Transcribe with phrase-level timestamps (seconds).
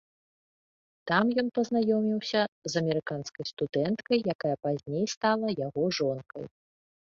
[1.11, 2.41] Там ён пазнаёміўся
[2.73, 6.45] з амерыканскай студэнткай, якая пазней стала яго жонкай.